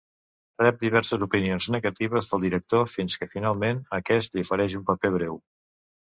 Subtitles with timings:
[0.59, 5.37] Rep diverses opinions negatives del director, fins que finalment aquest li ofereix un paper breu.